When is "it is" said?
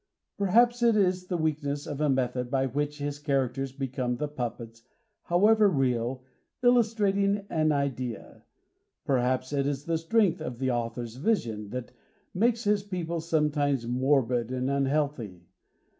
0.81-1.27, 9.53-9.85